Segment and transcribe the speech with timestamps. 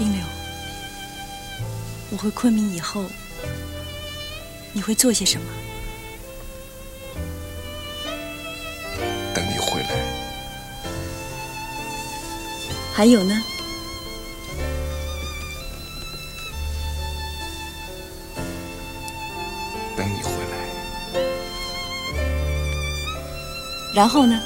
[0.00, 0.22] 冰流，
[2.10, 3.04] 我回昆明以后，
[4.72, 5.46] 你会做些什么？
[9.34, 9.90] 等你回来。
[12.94, 13.42] 还有呢？
[19.98, 20.56] 等你回来。
[23.94, 24.40] 然后呢？